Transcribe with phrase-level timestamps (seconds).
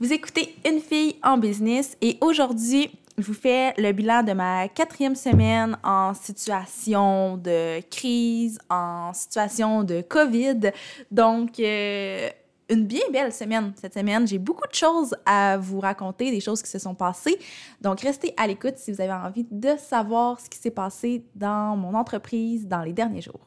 [0.00, 4.66] Vous écoutez Une fille en business et aujourd'hui, je vous fais le bilan de ma
[4.66, 10.72] quatrième semaine en situation de crise, en situation de COVID.
[11.12, 12.28] Donc, euh,
[12.68, 14.26] une bien belle semaine cette semaine.
[14.26, 17.38] J'ai beaucoup de choses à vous raconter, des choses qui se sont passées.
[17.80, 21.76] Donc, restez à l'écoute si vous avez envie de savoir ce qui s'est passé dans
[21.76, 23.46] mon entreprise dans les derniers jours.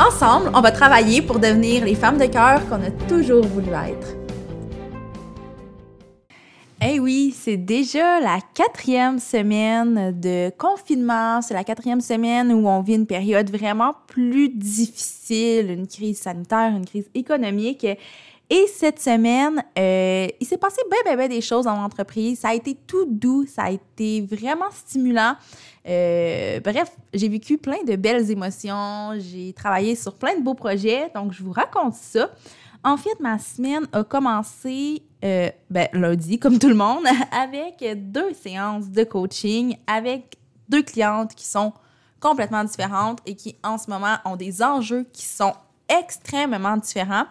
[0.00, 4.16] Ensemble, on va travailler pour devenir les femmes de cœur qu'on a toujours voulu être.
[6.84, 11.40] Eh oui, c'est déjà la quatrième semaine de confinement.
[11.40, 16.74] C'est la quatrième semaine où on vit une période vraiment plus difficile, une crise sanitaire,
[16.76, 17.86] une crise économique.
[18.54, 22.40] Et cette semaine, euh, il s'est passé bien, bien, bien des choses dans l'entreprise.
[22.40, 25.36] Ça a été tout doux, ça a été vraiment stimulant.
[25.88, 31.10] Euh, bref, j'ai vécu plein de belles émotions, j'ai travaillé sur plein de beaux projets,
[31.14, 32.28] donc je vous raconte ça.
[32.84, 38.34] En fait, ma semaine a commencé euh, ben, lundi, comme tout le monde, avec deux
[38.34, 40.36] séances de coaching avec
[40.68, 41.72] deux clientes qui sont
[42.20, 45.54] complètement différentes et qui, en ce moment, ont des enjeux qui sont
[45.88, 47.24] extrêmement différents.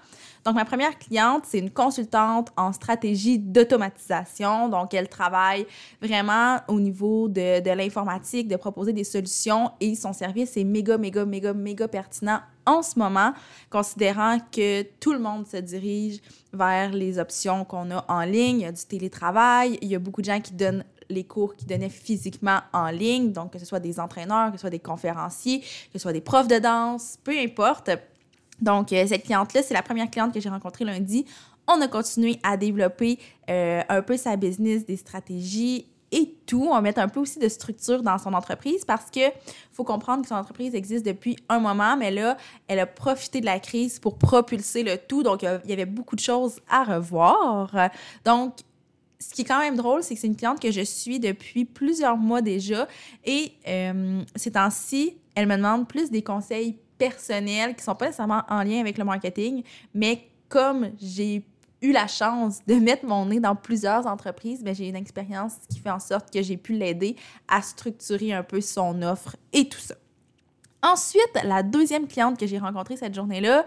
[0.46, 4.70] Donc, ma première cliente, c'est une consultante en stratégie d'automatisation.
[4.70, 5.68] Donc, elle travaille
[6.02, 10.98] vraiment au niveau de, de l'informatique, de proposer des solutions et son service est méga,
[10.98, 13.34] méga, méga, méga pertinent en ce moment,
[13.70, 16.20] considérant que tout le monde se dirige
[16.54, 18.60] vers les options qu'on a en ligne.
[18.60, 21.56] Il y a du télétravail, il y a beaucoup de gens qui donnent les cours
[21.56, 24.80] qu'ils donnaient physiquement en ligne, donc que ce soit des entraîneurs, que ce soit des
[24.80, 27.90] conférenciers, que ce soit des profs de danse, peu importe.
[28.62, 31.26] Donc, euh, cette cliente-là, c'est la première cliente que j'ai rencontrée lundi.
[31.68, 36.68] On a continué à développer euh, un peu sa business, des stratégies et tout.
[36.70, 39.22] On va mettre un peu aussi de structure dans son entreprise parce que
[39.72, 43.46] faut comprendre que son entreprise existe depuis un moment, mais là, elle a profité de
[43.46, 45.24] la crise pour propulser le tout.
[45.24, 47.74] Donc, il y avait beaucoup de choses à revoir.
[48.26, 48.56] Donc,
[49.22, 51.66] ce qui est quand même drôle, c'est que c'est une cliente que je suis depuis
[51.66, 52.88] plusieurs mois déjà
[53.24, 58.44] et euh, ces temps-ci, elle me demande plus des conseils personnels qui sont pas nécessairement
[58.48, 59.64] en lien avec le marketing,
[59.96, 61.44] mais comme j'ai
[61.82, 65.80] eu la chance de mettre mon nez dans plusieurs entreprises, ben, j'ai une expérience qui
[65.80, 67.16] fait en sorte que j'ai pu l'aider
[67.48, 69.96] à structurer un peu son offre et tout ça.
[70.84, 73.66] Ensuite, la deuxième cliente que j'ai rencontrée cette journée-là,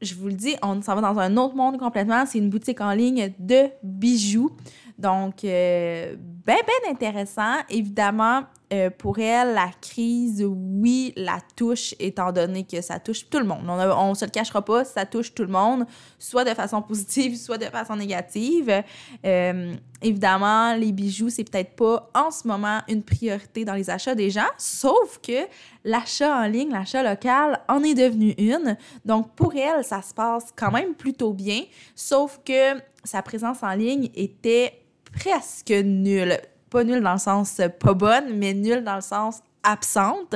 [0.00, 2.26] je vous le dis, on s'en va dans un autre monde complètement.
[2.26, 4.50] C'est une boutique en ligne de bijoux.
[4.98, 6.16] Donc, euh,
[6.46, 7.58] bien, bien intéressant.
[7.68, 8.42] Évidemment,
[8.72, 13.44] euh, pour elle, la crise, oui, la touche, étant donné que ça touche tout le
[13.44, 13.60] monde.
[13.68, 15.84] On ne se le cachera pas, ça touche tout le monde,
[16.18, 18.82] soit de façon positive, soit de façon négative.
[19.26, 24.14] Euh, évidemment, les bijoux, c'est peut-être pas en ce moment une priorité dans les achats
[24.14, 25.46] des gens, sauf que
[25.84, 28.78] l'achat en ligne, l'achat local en est devenu une.
[29.04, 31.62] Donc, pour elle, ça se passe quand même plutôt bien,
[31.94, 34.81] sauf que sa présence en ligne était
[35.12, 36.38] presque nulle
[36.72, 40.34] pas nulle dans le sens euh, pas bonne, mais nulle dans le sens absente.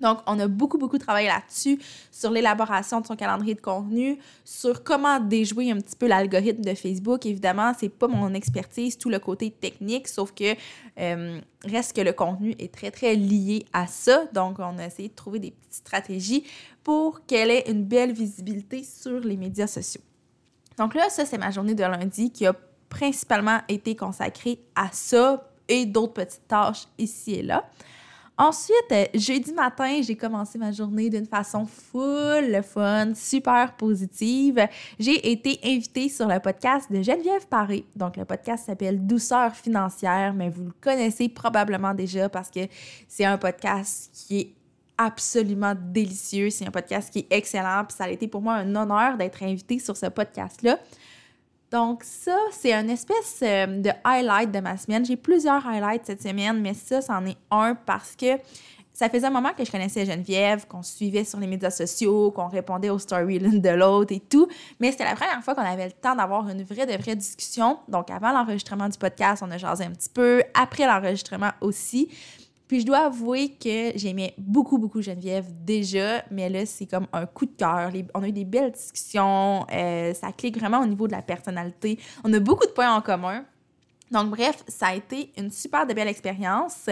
[0.00, 1.78] Donc, on a beaucoup, beaucoup travaillé là-dessus,
[2.10, 6.74] sur l'élaboration de son calendrier de contenu, sur comment déjouer un petit peu l'algorithme de
[6.74, 7.24] Facebook.
[7.24, 10.54] Évidemment, c'est pas mon expertise, tout le côté technique, sauf que
[10.98, 14.26] euh, reste que le contenu est très, très lié à ça.
[14.34, 16.44] Donc, on a essayé de trouver des petites stratégies
[16.82, 20.02] pour qu'elle ait une belle visibilité sur les médias sociaux.
[20.76, 22.54] Donc là, ça, c'est ma journée de lundi qui a
[22.94, 27.64] principalement été consacrée à ça et d'autres petites tâches ici et là.
[28.36, 34.66] Ensuite, euh, jeudi matin, j'ai commencé ma journée d'une façon full fun, super positive.
[34.98, 37.84] J'ai été invitée sur le podcast de Geneviève Paré.
[37.94, 42.60] Donc, le podcast s'appelle Douceur financière, mais vous le connaissez probablement déjà parce que
[43.08, 44.52] c'est un podcast qui est
[44.98, 46.50] absolument délicieux.
[46.50, 47.84] C'est un podcast qui est excellent.
[47.88, 50.78] Puis ça a été pour moi un honneur d'être invitée sur ce podcast-là.
[51.74, 55.04] Donc ça, c'est une espèce euh, de highlight de ma semaine.
[55.04, 58.38] J'ai plusieurs highlights cette semaine, mais ça, c'en est un parce que
[58.92, 62.46] ça faisait un moment que je connaissais Geneviève, qu'on suivait sur les médias sociaux, qu'on
[62.46, 64.46] répondait aux stories l'une de l'autre et tout.
[64.78, 67.80] Mais c'était la première fois qu'on avait le temps d'avoir une vraie, de vraie discussion.
[67.88, 70.44] Donc, avant l'enregistrement du podcast, on a jasé un petit peu.
[70.54, 72.08] Après l'enregistrement aussi.
[72.66, 77.26] Puis je dois avouer que j'aimais beaucoup, beaucoup Geneviève déjà, mais là, c'est comme un
[77.26, 77.90] coup de cœur.
[78.14, 81.98] On a eu des belles discussions, euh, ça clique vraiment au niveau de la personnalité.
[82.24, 83.44] On a beaucoup de points en commun.
[84.10, 86.88] Donc, bref, ça a été une super de belle expérience.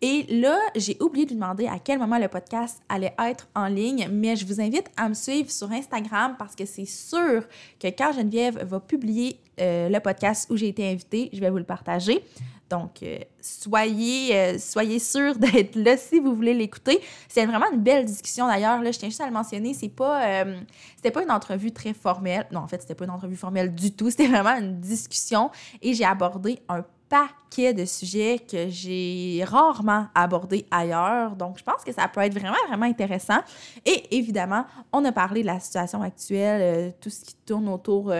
[0.00, 3.66] Et là, j'ai oublié de lui demander à quel moment le podcast allait être en
[3.66, 7.44] ligne, mais je vous invite à me suivre sur Instagram parce que c'est sûr
[7.78, 11.58] que quand Geneviève va publier euh, le podcast où j'ai été invitée, je vais vous
[11.58, 12.24] le partager.
[12.72, 17.02] Donc, euh, soyez, euh, soyez sûrs d'être là si vous voulez l'écouter.
[17.28, 18.82] C'est vraiment une belle discussion d'ailleurs.
[18.82, 19.74] Je tiens juste à le mentionner.
[19.74, 20.58] C'est pas, euh,
[20.96, 22.46] c'était pas une entrevue très formelle.
[22.50, 24.08] Non, en fait, c'était pas une entrevue formelle du tout.
[24.12, 25.50] C'était vraiment une discussion
[25.82, 31.36] et j'ai abordé un paquet de sujets que j'ai rarement abordés ailleurs.
[31.36, 33.40] Donc, je pense que ça peut être vraiment, vraiment intéressant.
[33.84, 34.64] Et évidemment,
[34.94, 38.10] on a parlé de la situation actuelle, tout ce qui tourne autour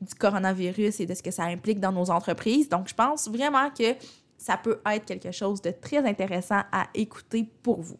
[0.00, 2.68] du coronavirus et de ce que ça implique dans nos entreprises.
[2.68, 3.94] Donc, je pense vraiment que
[4.36, 7.98] ça peut être quelque chose de très intéressant à écouter pour vous.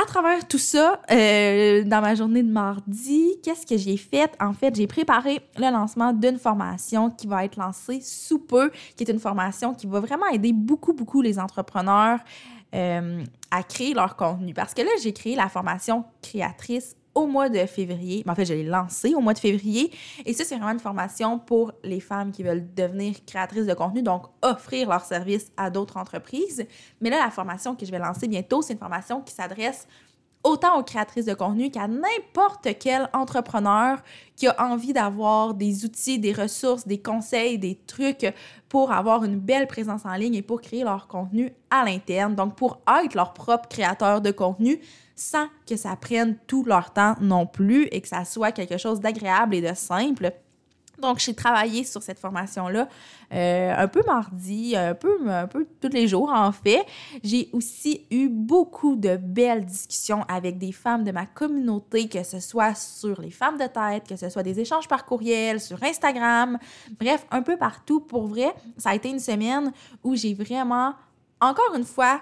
[0.00, 4.30] À travers tout ça, euh, dans ma journée de mardi, qu'est-ce que j'ai fait?
[4.38, 9.02] En fait, j'ai préparé le lancement d'une formation qui va être lancée sous peu, qui
[9.02, 12.20] est une formation qui va vraiment aider beaucoup, beaucoup les entrepreneurs
[12.76, 14.54] euh, à créer leur contenu.
[14.54, 18.22] Parce que là, j'ai créé la formation créatrice au mois de février.
[18.28, 19.90] En fait, je l'ai lancé au mois de février.
[20.24, 24.02] Et ça, c'est vraiment une formation pour les femmes qui veulent devenir créatrices de contenu,
[24.02, 26.64] donc offrir leurs services à d'autres entreprises.
[27.00, 29.88] Mais là, la formation que je vais lancer bientôt, c'est une formation qui s'adresse
[30.48, 33.98] autant aux créatrices de contenu qu'à n'importe quel entrepreneur
[34.34, 38.32] qui a envie d'avoir des outils, des ressources, des conseils, des trucs
[38.68, 42.34] pour avoir une belle présence en ligne et pour créer leur contenu à l'interne.
[42.34, 44.80] Donc, pour être leur propre créateur de contenu
[45.14, 49.00] sans que ça prenne tout leur temps non plus et que ça soit quelque chose
[49.00, 50.32] d'agréable et de simple.
[51.00, 52.88] Donc, j'ai travaillé sur cette formation-là
[53.32, 56.84] euh, un peu mardi, un peu, un peu tous les jours en fait.
[57.22, 62.40] J'ai aussi eu beaucoup de belles discussions avec des femmes de ma communauté, que ce
[62.40, 66.58] soit sur les femmes de tête, que ce soit des échanges par courriel, sur Instagram,
[66.98, 68.00] bref, un peu partout.
[68.00, 69.72] Pour vrai, ça a été une semaine
[70.02, 70.94] où j'ai vraiment,
[71.40, 72.20] encore une fois,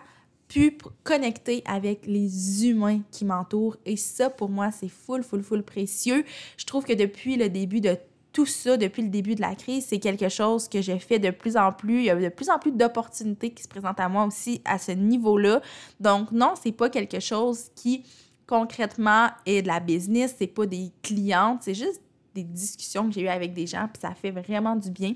[0.49, 3.77] pu connecter avec les humains qui m'entourent.
[3.85, 6.25] Et ça, pour moi, c'est full, full, full précieux.
[6.57, 7.97] Je trouve que depuis le début de
[8.37, 11.31] tout ça, depuis le début de la crise, c'est quelque chose que j'ai fait de
[11.31, 12.01] plus en plus.
[12.01, 14.77] Il y a de plus en plus d'opportunités qui se présentent à moi aussi à
[14.77, 15.63] ce niveau-là.
[16.01, 18.05] Donc, non, c'est pas quelque chose qui
[18.47, 22.03] concrètement est de la business, c'est pas des clientes, c'est juste
[22.35, 25.15] des discussions que j'ai eues avec des gens, puis ça fait vraiment du bien.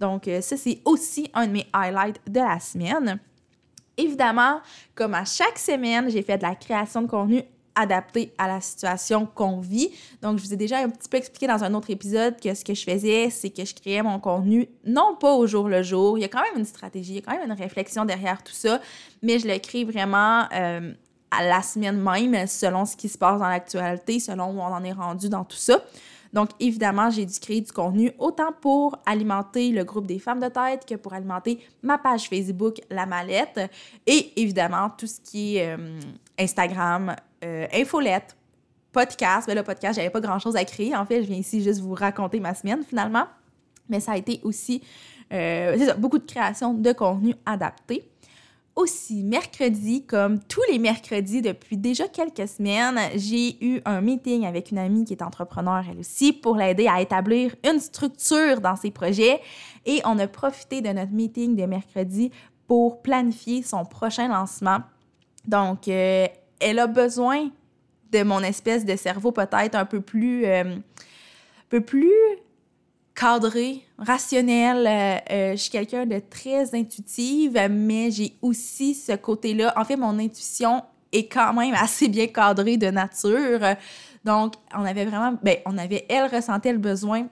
[0.00, 3.20] Donc, euh, ça, c'est aussi un de mes highlights de la semaine.
[3.98, 4.62] Évidemment,
[4.94, 7.42] comme à chaque semaine, j'ai fait de la création de contenu
[7.74, 9.90] adapté à la situation qu'on vit.
[10.20, 12.64] Donc, je vous ai déjà un petit peu expliqué dans un autre épisode que ce
[12.64, 16.18] que je faisais, c'est que je créais mon contenu, non pas au jour le jour.
[16.18, 18.42] Il y a quand même une stratégie, il y a quand même une réflexion derrière
[18.42, 18.80] tout ça,
[19.22, 20.92] mais je le crée vraiment euh,
[21.30, 24.84] à la semaine même, selon ce qui se passe dans l'actualité, selon où on en
[24.84, 25.82] est rendu dans tout ça.
[26.32, 30.48] Donc, évidemment, j'ai dû créer du contenu autant pour alimenter le groupe des femmes de
[30.48, 33.60] tête que pour alimenter ma page Facebook, La Mallette,
[34.06, 36.00] et évidemment, tout ce qui est euh,
[36.38, 37.14] Instagram,
[37.44, 38.36] euh, infolette,
[38.92, 39.46] podcast.
[39.46, 40.96] Mais le podcast, j'avais pas grand-chose à créer.
[40.96, 43.26] En fait, je viens ici juste vous raconter ma semaine, finalement.
[43.88, 44.82] Mais ça a été aussi
[45.32, 48.11] euh, beaucoup de création de contenu adapté
[48.74, 54.70] aussi, mercredi, comme tous les mercredis depuis déjà quelques semaines, j'ai eu un meeting avec
[54.70, 58.90] une amie qui est entrepreneur elle aussi pour l'aider à établir une structure dans ses
[58.90, 59.40] projets
[59.84, 62.30] et on a profité de notre meeting de mercredi
[62.66, 64.78] pour planifier son prochain lancement.
[65.46, 66.26] Donc, euh,
[66.58, 67.50] elle a besoin
[68.10, 70.76] de mon espèce de cerveau peut-être un peu plus, euh,
[71.68, 72.12] peu plus
[73.14, 74.86] cadré, rationnel.
[74.86, 79.72] Euh, euh, je suis quelqu'un de très intuitive, mais j'ai aussi ce côté-là.
[79.76, 83.60] En fait, mon intuition est quand même assez bien cadrée de nature.
[84.24, 87.26] Donc, on avait vraiment, ben, on avait, elle ressentait le besoin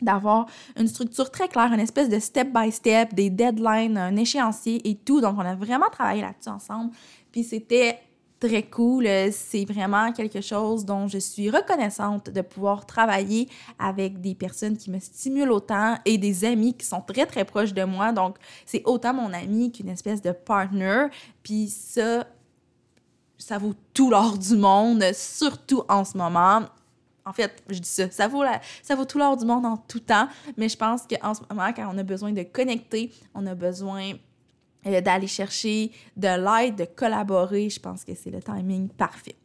[0.00, 0.46] d'avoir
[0.76, 5.20] une structure très claire, une espèce de step-by-step, des deadlines, un échéancier et tout.
[5.20, 6.92] Donc, on a vraiment travaillé là-dessus ensemble.
[7.32, 7.98] Puis c'était
[8.40, 9.06] très cool.
[9.30, 14.90] C'est vraiment quelque chose dont je suis reconnaissante de pouvoir travailler avec des personnes qui
[14.90, 18.12] me stimulent autant et des amis qui sont très, très proches de moi.
[18.12, 21.06] Donc, c'est autant mon ami qu'une espèce de partner.
[21.42, 22.26] Puis ça,
[23.36, 26.62] ça vaut tout l'or du monde, surtout en ce moment.
[27.26, 29.76] En fait, je dis ça, ça vaut, la, ça vaut tout l'or du monde en
[29.76, 33.46] tout temps, mais je pense qu'en ce moment, quand on a besoin de connecter, on
[33.46, 34.14] a besoin
[34.84, 37.70] d'aller chercher de l'aide, de collaborer.
[37.70, 39.36] Je pense que c'est le timing parfait.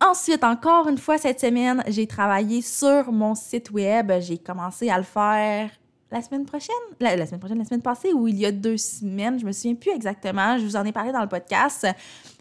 [0.00, 4.12] Ensuite, encore une fois cette semaine, j'ai travaillé sur mon site web.
[4.20, 5.70] J'ai commencé à le faire
[6.10, 8.78] la semaine prochaine, la, la, semaine prochaine, la semaine passée ou il y a deux
[8.78, 10.56] semaines, je me souviens plus exactement.
[10.56, 11.86] Je vous en ai parlé dans le podcast.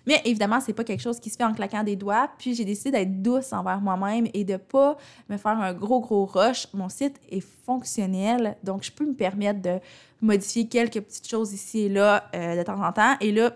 [0.08, 2.30] Mais évidemment, c'est pas quelque chose qui se fait en claquant des doigts.
[2.40, 4.98] Puis j'ai décidé d'être douce envers moi-même et de pas
[5.30, 6.68] me faire un gros, gros rush.
[6.74, 9.80] Mon site est fonctionnel, donc je peux me permettre de
[10.22, 13.16] modifier quelques petites choses ici et là euh, de temps en temps.
[13.20, 13.52] Et là,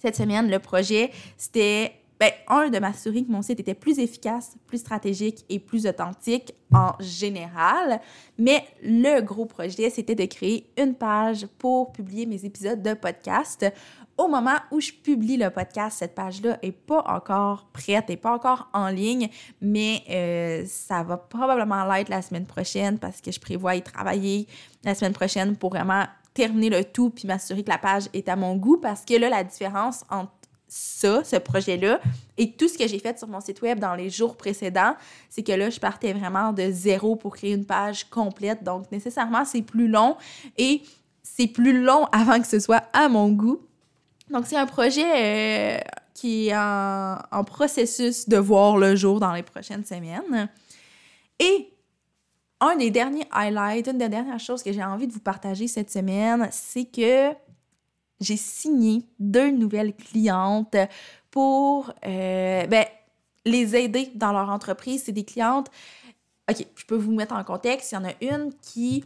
[0.00, 4.56] cette semaine, le projet, c'était ben, un, de m'assurer que mon site était plus efficace,
[4.66, 8.00] plus stratégique et plus authentique en général.
[8.38, 13.66] Mais le gros projet, c'était de créer une page pour publier mes épisodes de podcast.
[14.18, 18.32] Au moment où je publie le podcast, cette page-là est pas encore prête, n'est pas
[18.32, 19.28] encore en ligne,
[19.60, 24.46] mais euh, ça va probablement l'être la semaine prochaine parce que je prévois y travailler
[24.84, 28.36] la semaine prochaine pour vraiment terminer le tout puis m'assurer que la page est à
[28.36, 30.32] mon goût parce que là, la différence entre
[30.68, 32.00] ça, ce projet-là,
[32.36, 34.94] et tout ce que j'ai fait sur mon site web dans les jours précédents,
[35.30, 38.64] c'est que là, je partais vraiment de zéro pour créer une page complète.
[38.64, 40.16] Donc, nécessairement, c'est plus long
[40.58, 40.82] et
[41.22, 43.60] c'est plus long avant que ce soit à mon goût.
[44.30, 45.80] Donc, c'est un projet euh,
[46.14, 50.48] qui est en, processus de voir le jour dans les prochaines semaines.
[51.38, 51.72] Et
[52.60, 55.90] un des derniers highlights, une des dernières choses que j'ai envie de vous partager cette
[55.90, 57.32] semaine, c'est que
[58.20, 60.76] j'ai signé deux nouvelles clientes
[61.30, 62.86] pour euh, ben,
[63.44, 65.04] les aider dans leur entreprise.
[65.04, 65.70] C'est des clientes.
[66.50, 67.92] OK, je peux vous mettre en contexte.
[67.92, 69.04] Il y en a une qui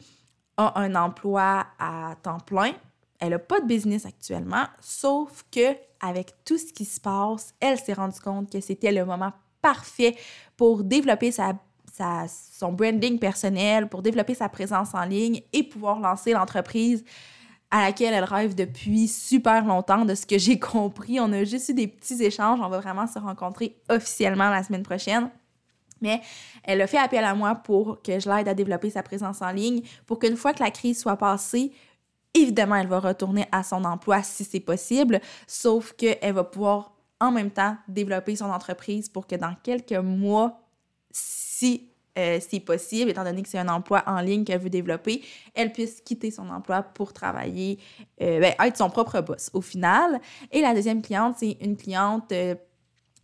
[0.56, 2.72] a un emploi à temps plein.
[3.20, 7.78] Elle n'a pas de business actuellement, sauf que avec tout ce qui se passe, elle
[7.78, 10.16] s'est rendue compte que c'était le moment parfait
[10.56, 17.04] pour développer son branding personnel, pour développer sa présence en ligne et pouvoir lancer l'entreprise
[17.70, 21.20] à laquelle elle rêve depuis super longtemps, de ce que j'ai compris.
[21.20, 22.58] On a juste eu des petits échanges.
[22.60, 25.30] On va vraiment se rencontrer officiellement la semaine prochaine.
[26.00, 26.20] Mais
[26.64, 29.52] elle a fait appel à moi pour que je l'aide à développer sa présence en
[29.52, 31.72] ligne, pour qu'une fois que la crise soit passée,
[32.34, 37.30] évidemment, elle va retourner à son emploi si c'est possible, sauf qu'elle va pouvoir en
[37.30, 40.60] même temps développer son entreprise pour que dans quelques mois,
[41.10, 45.22] si euh, c'est possible, étant donné que c'est un emploi en ligne qu'elle veut développer,
[45.54, 47.78] elle puisse quitter son emploi pour travailler,
[48.20, 50.20] euh, ben, être son propre boss au final.
[50.50, 52.54] Et la deuxième cliente, c'est une cliente euh,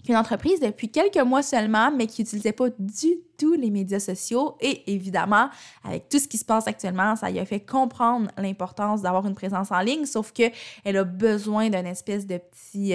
[0.08, 4.56] une entreprise depuis quelques mois seulement, mais qui n'utilisait pas du tout les médias sociaux.
[4.60, 5.48] Et évidemment,
[5.84, 9.34] avec tout ce qui se passe actuellement, ça lui a fait comprendre l'importance d'avoir une
[9.34, 12.94] présence en ligne, sauf qu'elle a besoin d'un espèce de petit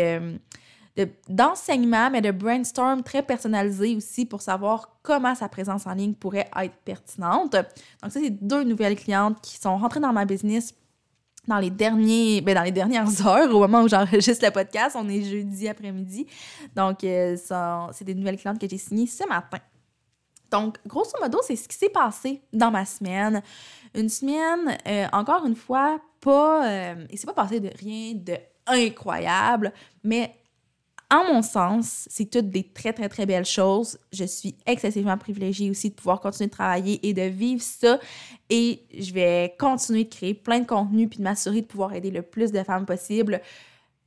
[1.30, 6.50] d'enseignement, mais de brainstorm très personnalisé aussi pour savoir comment sa présence en ligne pourrait
[6.62, 7.54] être pertinente.
[7.54, 10.76] Donc ça, c'est deux nouvelles clientes qui sont rentrées dans ma business
[11.48, 15.08] dans les derniers ben dans les dernières heures au moment où j'enregistre le podcast on
[15.10, 16.28] est jeudi après-midi.
[16.76, 17.36] Donc euh,
[17.92, 19.58] c'est des nouvelles clientes que j'ai signées ce matin.
[20.52, 23.42] Donc grosso modo c'est ce qui s'est passé dans ma semaine.
[23.96, 28.38] Une semaine euh, encore une fois pas euh, il s'est pas passé de rien de
[28.68, 30.36] incroyable mais
[31.12, 34.00] en mon sens, c'est toutes des très, très, très belles choses.
[34.14, 38.00] Je suis excessivement privilégiée aussi de pouvoir continuer de travailler et de vivre ça.
[38.50, 42.12] Et je vais continuer de créer plein de contenu puis de m'assurer de pouvoir aider
[42.12, 43.42] le plus de femmes possible.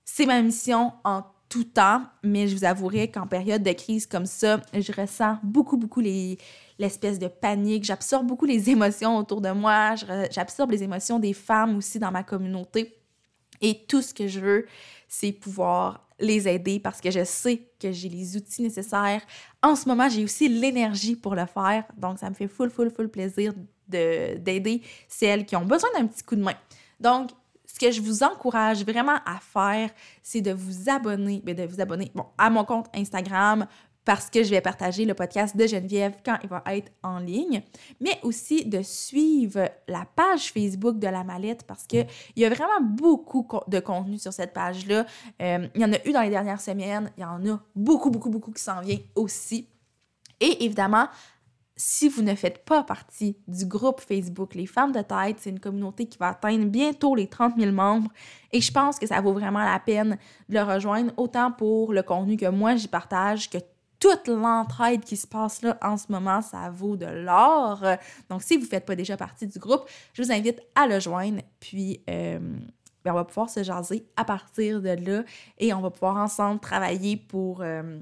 [0.05, 4.27] C'est ma mission en tout temps, mais je vous avouerai qu'en période de crise comme
[4.27, 6.39] ça, je ressens beaucoup, beaucoup les,
[6.79, 7.85] l'espèce de panique.
[7.85, 9.95] J'absorbe beaucoup les émotions autour de moi.
[10.31, 12.97] J'absorbe les émotions des femmes aussi dans ma communauté.
[13.61, 14.67] Et tout ce que je veux,
[15.19, 19.23] c'est pouvoir les aider parce que je sais que j'ai les outils nécessaires.
[19.63, 21.85] En ce moment, j'ai aussi l'énergie pour le faire.
[21.97, 23.53] Donc, ça me fait full, full, full plaisir
[23.87, 26.55] d'aider celles qui ont besoin d'un petit coup de main.
[26.99, 27.31] Donc,
[27.65, 29.91] ce que je vous encourage vraiment à faire,
[30.23, 33.67] c'est de vous abonner, ben, de vous abonner bon, à mon compte Instagram,
[34.05, 37.63] parce que je vais partager le podcast de Geneviève quand il va être en ligne,
[38.01, 42.07] mais aussi de suivre la page Facebook de la mallette parce qu'il
[42.37, 45.07] y a vraiment beaucoup de contenu sur cette page-là.
[45.41, 48.11] Euh, il y en a eu dans les dernières semaines, il y en a beaucoup,
[48.11, 49.69] beaucoup, beaucoup qui s'en vient aussi.
[50.41, 51.09] Et évidemment,
[51.77, 55.59] si vous ne faites pas partie du groupe Facebook Les Femmes de Tête, c'est une
[55.61, 58.11] communauté qui va atteindre bientôt les 30 000 membres
[58.53, 60.17] et je pense que ça vaut vraiment la peine
[60.49, 63.59] de le rejoindre, autant pour le contenu que moi j'y partage que
[64.05, 67.83] toute l'entraide qui se passe là en ce moment, ça vaut de l'or.
[68.29, 71.01] Donc, si vous ne faites pas déjà partie du groupe, je vous invite à le
[71.01, 71.41] joindre.
[71.59, 72.39] Puis, euh,
[73.03, 75.25] ben, on va pouvoir se jaser à partir de là
[75.57, 77.63] et on va pouvoir ensemble travailler pour.
[77.63, 77.99] Euh,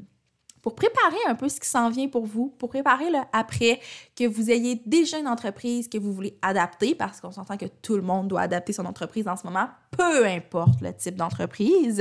[0.60, 3.80] pour préparer un peu ce qui s'en vient pour vous, pour préparer le après,
[4.14, 7.96] que vous ayez déjà une entreprise que vous voulez adapter, parce qu'on s'entend que tout
[7.96, 12.00] le monde doit adapter son entreprise en ce moment, peu importe le type d'entreprise,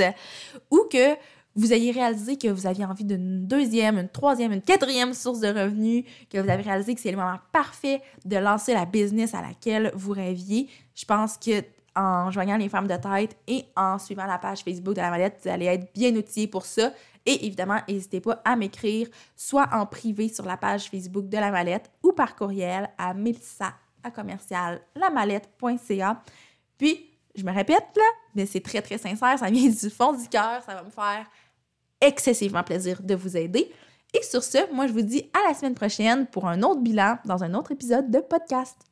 [0.70, 1.16] ou que
[1.54, 5.48] vous ayez réalisé que vous aviez envie d'une deuxième, une troisième, une quatrième source de
[5.48, 9.42] revenus, que vous avez réalisé que c'est le moment parfait de lancer la business à
[9.42, 10.68] laquelle vous rêviez.
[10.94, 11.62] Je pense que
[11.94, 15.40] en joignant les femmes de tête et en suivant la page Facebook de la mallette,
[15.42, 16.92] vous allez être bien outillés pour ça.
[17.26, 21.50] Et évidemment, n'hésitez pas à m'écrire soit en privé sur la page Facebook de la
[21.50, 23.74] mallette ou par courriel à melissa
[26.78, 28.02] Puis, je me répète là,
[28.34, 31.26] mais c'est très très sincère, ça vient du fond du cœur, ça va me faire
[32.02, 33.72] excessivement plaisir de vous aider.
[34.12, 37.16] Et sur ce, moi je vous dis à la semaine prochaine pour un autre bilan
[37.24, 38.82] dans un autre épisode de podcast.